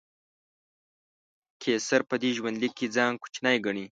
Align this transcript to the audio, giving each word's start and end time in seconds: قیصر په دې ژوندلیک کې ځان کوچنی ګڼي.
قیصر 1.61 2.01
په 2.09 2.15
دې 2.21 2.29
ژوندلیک 2.37 2.73
کې 2.79 2.87
ځان 2.95 3.13
کوچنی 3.21 3.57
ګڼي. 3.65 3.85